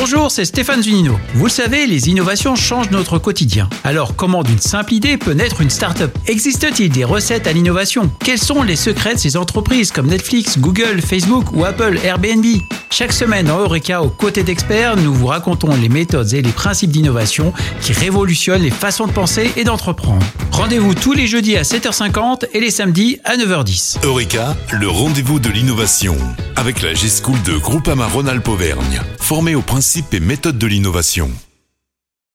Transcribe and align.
Bonjour, 0.00 0.30
c'est 0.30 0.44
Stéphane 0.44 0.80
Zunino. 0.80 1.18
Vous 1.34 1.46
le 1.46 1.50
savez, 1.50 1.84
les 1.84 2.08
innovations 2.08 2.54
changent 2.54 2.92
notre 2.92 3.18
quotidien. 3.18 3.68
Alors, 3.82 4.14
comment 4.14 4.44
d'une 4.44 4.60
simple 4.60 4.94
idée 4.94 5.16
peut 5.18 5.32
naître 5.32 5.60
une 5.60 5.70
start-up? 5.70 6.16
Existe-t-il 6.28 6.88
des 6.88 7.02
recettes 7.02 7.48
à 7.48 7.52
l'innovation? 7.52 8.08
Quels 8.20 8.38
sont 8.38 8.62
les 8.62 8.76
secrets 8.76 9.14
de 9.14 9.18
ces 9.18 9.36
entreprises 9.36 9.90
comme 9.90 10.06
Netflix, 10.06 10.56
Google, 10.56 11.02
Facebook 11.02 11.52
ou 11.52 11.64
Apple, 11.64 11.98
Airbnb? 12.04 12.44
Chaque 12.90 13.12
semaine 13.12 13.46
dans 13.46 13.58
Eureka, 13.58 14.02
aux 14.02 14.08
côtés 14.08 14.42
d'experts, 14.42 14.96
nous 14.96 15.12
vous 15.12 15.26
racontons 15.26 15.74
les 15.76 15.88
méthodes 15.88 16.32
et 16.32 16.42
les 16.42 16.52
principes 16.52 16.90
d'innovation 16.90 17.52
qui 17.80 17.92
révolutionnent 17.92 18.62
les 18.62 18.70
façons 18.70 19.06
de 19.06 19.12
penser 19.12 19.50
et 19.56 19.64
d'entreprendre. 19.64 20.24
Rendez-vous 20.52 20.94
tous 20.94 21.12
les 21.12 21.26
jeudis 21.26 21.56
à 21.56 21.62
7h50 21.62 22.46
et 22.52 22.60
les 22.60 22.70
samedis 22.70 23.20
à 23.24 23.36
9h10. 23.36 24.04
Eureka, 24.04 24.56
le 24.72 24.88
rendez-vous 24.88 25.38
de 25.38 25.50
l'innovation. 25.50 26.16
Avec 26.56 26.82
la 26.82 26.94
G-School 26.94 27.40
de 27.42 27.56
Groupama 27.58 28.06
Rhône-Alpes 28.06 28.48
Auvergne. 28.48 29.00
Formée 29.18 29.54
aux 29.54 29.62
principes 29.62 30.12
et 30.14 30.20
méthodes 30.20 30.58
de 30.58 30.66
l'innovation. 30.66 31.30